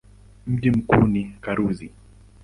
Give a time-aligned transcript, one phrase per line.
[0.47, 1.91] Mji mkuu ni Karuzi.